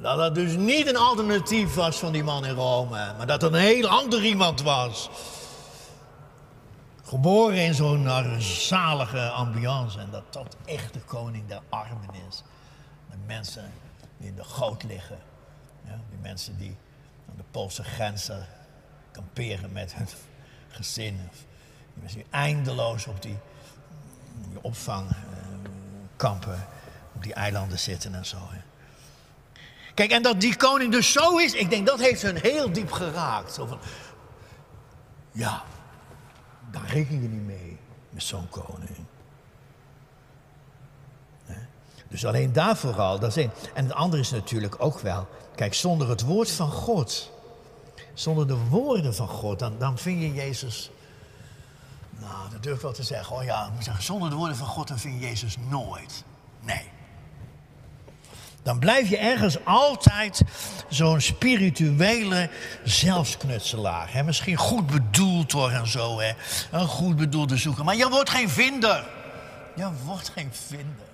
[0.00, 3.52] dat dat dus niet een alternatief was van die man in Rome, maar dat het
[3.52, 5.10] een heel ander iemand was.
[7.04, 12.42] Geboren in zo'n zalige ambiance en dat dat echt de koning der armen is.
[13.10, 13.72] De mensen
[14.18, 15.18] die in de goot liggen.
[15.84, 16.76] Ja, die mensen die
[17.28, 18.46] aan de Poolse grenzen
[19.12, 20.08] kamperen met hun
[20.68, 21.30] gezin.
[22.06, 23.38] Die eindeloos op die,
[24.60, 26.66] opvangkampen,
[27.14, 28.38] op die eilanden zitten en zo.
[29.94, 32.92] Kijk, en dat die koning dus zo is, ik denk dat heeft ze heel diep
[32.92, 33.54] geraakt.
[33.54, 33.78] Zo van,
[35.32, 35.62] ja,
[36.70, 37.78] daar reken je niet mee
[38.10, 39.06] met zo'n koning.
[42.08, 43.52] Dus alleen daar vooral, dat is één.
[43.74, 47.30] En het andere is natuurlijk ook wel, kijk, zonder het woord van God,
[48.14, 50.90] zonder de woorden van God, dan, dan vind je Jezus,
[52.20, 54.56] nou, dat durf ik wel te zeggen, oh ja, ik moet zeggen, zonder de woorden
[54.56, 56.24] van God, dan vind je Jezus nooit.
[56.60, 56.90] Nee
[58.68, 60.42] dan blijf je ergens altijd
[60.88, 62.50] zo'n spirituele
[62.84, 64.12] zelfsknutselaar.
[64.12, 64.22] Hè?
[64.22, 66.32] Misschien goed bedoeld hoor en zo, hè?
[66.70, 67.84] een goed bedoelde zoeker.
[67.84, 69.04] Maar je wordt geen vinder.
[69.74, 71.06] Je wordt geen vinder.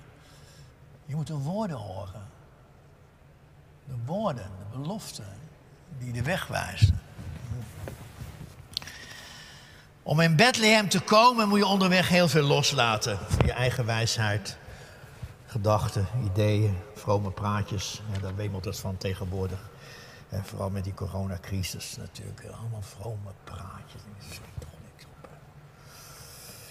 [1.06, 2.28] Je moet de woorden horen.
[3.84, 5.26] De woorden, de beloften
[5.98, 7.00] die de weg wijzen.
[10.06, 14.56] Om in Bethlehem te komen moet je onderweg heel veel loslaten je eigen wijsheid
[15.46, 18.02] gedachten, ideeën, vrome praatjes.
[18.12, 19.58] Ja, daar wemelt het van tegenwoordig.
[20.28, 22.44] En vooral met die coronacrisis natuurlijk.
[22.60, 24.02] Allemaal vrome praatjes.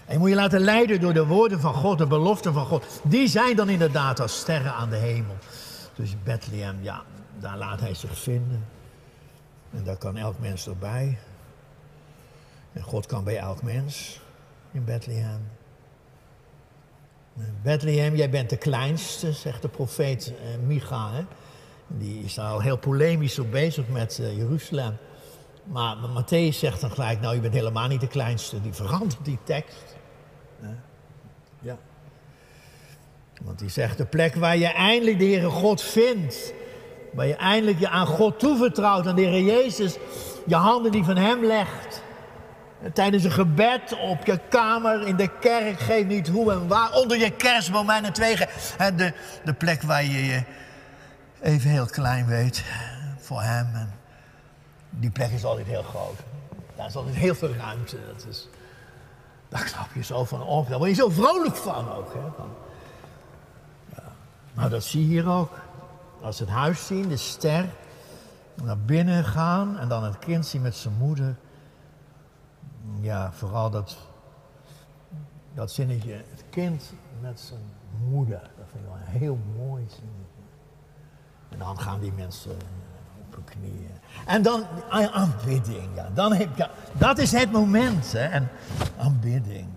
[0.06, 2.86] En moet je laten leiden door de woorden van God, de beloften van God.
[3.04, 5.38] Die zijn dan inderdaad als sterren aan de hemel.
[5.96, 7.02] Dus Bethlehem, ja,
[7.40, 8.68] daar laat hij zich vinden.
[9.72, 11.18] En daar kan elk mens erbij.
[12.74, 14.22] En God kan bij elk mens
[14.72, 15.48] in Bethlehem.
[17.62, 21.12] Bethlehem, jij bent de kleinste, zegt de profeet eh, Micha.
[21.12, 21.24] Hè?
[21.88, 24.98] Die is daar al heel polemisch op bezig met uh, Jeruzalem.
[25.64, 28.62] Maar, Matthäus zegt dan gelijk, nou je bent helemaal niet de kleinste.
[28.62, 29.96] Die verandert die tekst.
[31.60, 31.78] Ja.
[33.42, 36.54] Want die zegt, de plek waar je eindelijk de Heere God vindt.
[37.14, 39.98] Waar je eindelijk je aan God toevertrouwt, aan de Heer Jezus.
[40.46, 42.04] Je handen die van Hem legt.
[42.94, 46.92] Tijdens een gebed op je kamer, in de kerk, geef niet hoe en waar.
[46.92, 48.48] Onder je kerstboom en het wegen.
[48.98, 50.44] De, de plek waar je je
[51.42, 52.64] even heel klein weet
[53.18, 53.70] voor Hem.
[53.74, 53.94] En
[54.90, 56.20] die plek is altijd heel groot.
[56.76, 57.98] Daar is altijd heel veel ruimte.
[58.08, 58.48] Dat is,
[59.50, 60.70] daar knap je zo van op.
[60.70, 62.14] Daar word je zo vrolijk van ook.
[62.14, 62.20] Hè?
[62.38, 62.50] Van.
[64.54, 65.52] Nou, dat zie je hier ook.
[66.22, 67.66] Als ze het huis zien, de ster,
[68.64, 71.36] naar binnen gaan en dan het kind zien met zijn moeder.
[73.00, 73.98] Ja, vooral dat,
[75.54, 77.74] dat zinnetje, het kind met zijn
[78.10, 78.42] moeder.
[78.58, 80.24] Dat vind ik wel een heel mooi zinnetje.
[81.50, 82.56] En dan gaan die mensen
[83.22, 83.92] op hun knieën.
[84.26, 86.10] En dan aanbidding, ja.
[86.14, 88.26] Dan heb dat is het moment, hè.
[88.26, 88.50] En
[88.98, 89.68] aanbidding.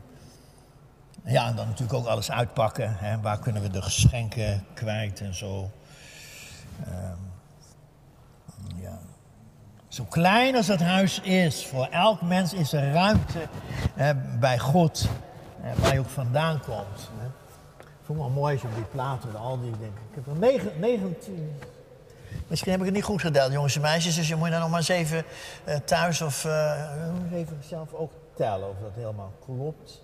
[1.23, 2.97] Ja, en dan natuurlijk ook alles uitpakken.
[2.97, 3.21] Hè.
[3.21, 5.71] Waar kunnen we de geschenken kwijt en zo.
[6.89, 7.35] Um.
[9.97, 13.39] Zo klein als het huis is, voor elk mens is er ruimte
[14.41, 15.09] bij God,
[15.77, 17.11] waar je ook vandaan komt.
[17.19, 17.27] Hè.
[17.79, 20.01] Ik vond mooi die platen, al die dingen.
[20.11, 20.37] Ik heb er
[20.79, 21.61] 19.
[22.47, 24.15] Misschien heb ik het niet goed gedaan, jongens en meisjes.
[24.15, 25.25] Dus je moet dan nog maar eens even
[25.69, 26.93] uh, thuis of uh,
[27.33, 30.03] even zelf ook tellen of dat helemaal klopt.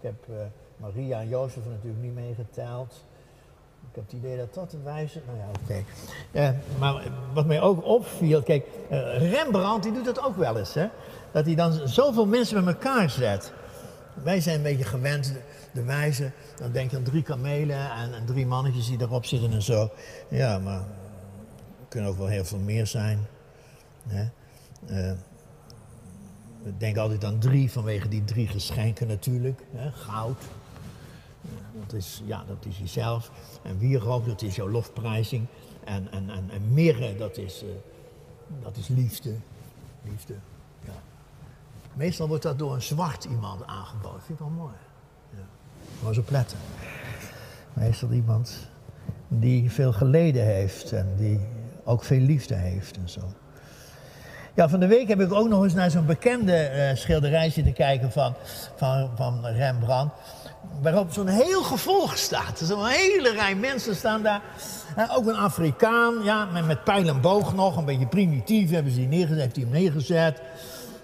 [0.00, 3.04] Ik heb Maria en Jozef natuurlijk niet meegeteld.
[3.90, 5.20] Ik heb het idee dat dat een wijze.
[5.26, 5.84] Nou ja, oké.
[6.32, 6.56] Okay.
[6.78, 7.02] maar
[7.34, 8.66] wat mij ook opviel, kijk,
[9.18, 10.86] Rembrandt die doet dat ook wel eens, hè?
[11.32, 13.52] Dat hij dan zoveel mensen bij elkaar zet.
[14.22, 15.34] Wij zijn een beetje gewend,
[15.72, 19.62] de wijze, dan denk je aan drie kamelen en, drie mannetjes die erop zitten en
[19.62, 19.90] zo.
[20.28, 23.26] Ja, maar er kunnen ook wel heel veel meer zijn.
[24.08, 24.24] Hè?
[24.90, 25.10] Uh,
[26.64, 29.62] ik denk altijd aan drie vanwege die drie geschenken natuurlijk.
[29.76, 29.92] Hè?
[29.92, 30.42] Goud,
[31.72, 33.30] dat is, ja, dat is jezelf.
[33.62, 35.46] En wierook, dat is jouw lofprijzing.
[35.84, 37.68] En, en, en, en mirre, dat is, uh,
[38.62, 39.34] dat is liefde.
[40.02, 40.34] Liefde,
[40.84, 40.92] ja.
[41.94, 44.20] Meestal wordt dat door een zwart iemand aangeboden.
[44.20, 44.74] Vind ik wel mooi.
[45.30, 45.44] Ja.
[46.02, 46.58] Maar zo pletten.
[47.72, 48.68] Meestal iemand
[49.28, 51.40] die veel geleden heeft en die
[51.84, 53.20] ook veel liefde heeft en zo.
[54.54, 57.72] Ja, van de week heb ik ook nog eens naar zo'n bekende uh, schilderij zitten
[57.72, 58.34] kijken van,
[58.76, 60.14] van, van Rembrandt.
[60.82, 62.58] Waarop zo'n heel gevolg staat.
[62.62, 64.42] Zo'n hele rij mensen staan daar.
[65.16, 67.76] Ook een Afrikaan, ja, met, met pijl en boog nog.
[67.76, 70.40] Een beetje primitief hebben ze die neergezet, heeft hij hem neergezet.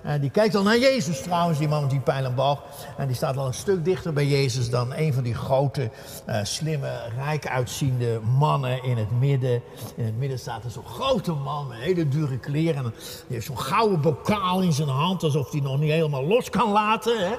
[0.06, 2.62] Uh, die kijkt al naar Jezus trouwens, die man met die pijl en boog.
[2.96, 5.90] En die staat al een stuk dichter bij Jezus dan een van die grote,
[6.28, 9.62] uh, slimme, rijk uitziende mannen in het midden.
[9.96, 12.84] In het midden staat er zo'n grote man met hele dure kleren.
[12.84, 12.94] En
[13.26, 16.70] die heeft zo'n gouden bokaal in zijn hand, alsof hij nog niet helemaal los kan
[16.70, 17.18] laten.
[17.18, 17.34] Hè?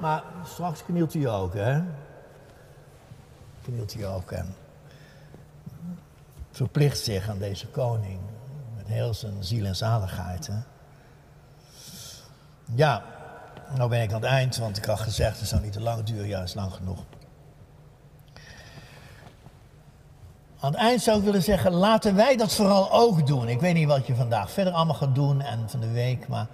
[0.00, 1.82] Maar straks knielt hij ook, hè?
[3.62, 4.54] Knielt hij ook en
[6.50, 8.18] verplicht zich aan deze koning.
[8.76, 10.58] Met heel zijn ziel en zaligheid, hè?
[12.74, 13.02] Ja,
[13.76, 16.04] nou ben ik aan het eind, want ik had gezegd, het zou niet te lang
[16.04, 16.28] duren.
[16.28, 17.04] Ja, is lang genoeg.
[20.60, 23.48] Aan het eind zou ik willen zeggen, laten wij dat vooral ook doen.
[23.48, 26.46] Ik weet niet wat je vandaag verder allemaal gaat doen en van de week, maar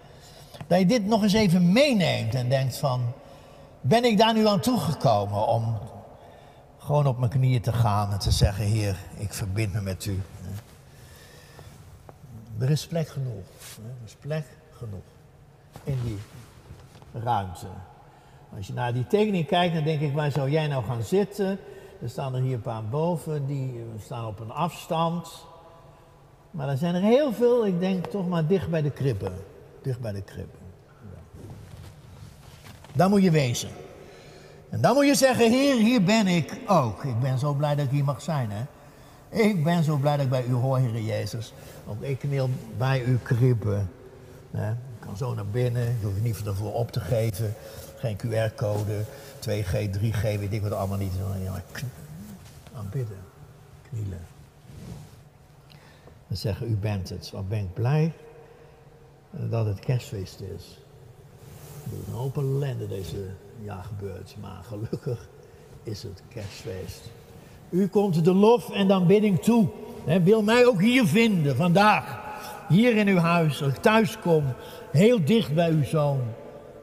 [0.67, 3.13] dat je dit nog eens even meeneemt en denkt van,
[3.89, 5.79] ben ik daar nu aan toegekomen om
[6.79, 10.23] gewoon op mijn knieën te gaan en te zeggen, Heer, ik verbind me met u.
[12.59, 13.45] Er is plek genoeg.
[13.77, 15.05] Er is plek genoeg
[15.85, 16.19] in die
[17.23, 17.67] ruimte.
[18.57, 21.59] Als je naar die tekening kijkt, dan denk ik, waar zou jij nou gaan zitten?
[22.03, 25.47] Er staan er hier een paar boven, die staan op een afstand.
[26.51, 29.33] Maar er zijn er heel veel, ik denk toch maar dicht bij de kribben.
[29.83, 30.66] Dicht bij de kribben.
[32.97, 33.69] Daar moet je wezen.
[34.69, 37.05] En dan moet je zeggen, Heer, hier ben ik ook.
[37.05, 38.65] Ik ben zo blij dat ik hier mag zijn, hè.
[39.29, 41.53] Ik ben zo blij dat ik bij u hoor, Heer Jezus.
[41.87, 43.91] Ook ik kneel bij uw kribben.
[44.53, 47.55] Ik kan zo naar binnen, je hoeft niet ervoor op te geven.
[47.97, 49.05] Geen QR-code,
[49.41, 51.13] 2G, 3G, weet ik wat allemaal niet.
[52.77, 53.19] Aanbidden,
[53.91, 54.27] knielen.
[56.29, 57.31] En zeggen, u bent het.
[57.31, 58.13] Wat ben ik blij
[59.31, 60.79] dat het kerstfeest is.
[61.93, 63.27] Een hoop ellende deze
[63.63, 65.29] jaar gebeurd, maar gelukkig
[65.83, 67.11] is het kerstfeest.
[67.71, 69.69] U komt de lof en de aanbidding toe.
[70.05, 72.25] He, wil mij ook hier vinden, vandaag.
[72.69, 74.45] Hier in uw huis, als ik thuis kom,
[74.91, 76.21] heel dicht bij uw zoon.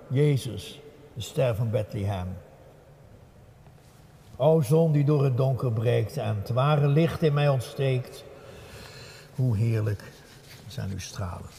[0.08, 0.80] Jezus,
[1.14, 2.28] de ster van Bethlehem.
[4.36, 8.24] O zon die door het donker breekt en het ware licht in mij ontsteekt.
[9.36, 10.04] Hoe heerlijk
[10.68, 11.50] zijn uw stralen.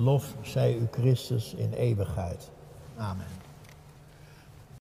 [0.00, 2.50] Lof zij u Christus in eeuwigheid.
[2.96, 3.26] Amen.